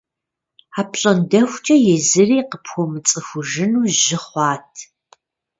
[0.79, 4.71] АпщӀондэхукӀэ езыри къыпхуэмыцӀыхужыну жьы хъуат.